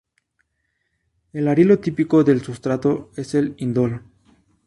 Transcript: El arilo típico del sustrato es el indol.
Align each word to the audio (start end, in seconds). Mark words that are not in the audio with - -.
El 1.31 1.47
arilo 1.47 1.77
típico 1.77 2.23
del 2.23 2.41
sustrato 2.41 3.11
es 3.17 3.35
el 3.35 3.53
indol. 3.59 4.01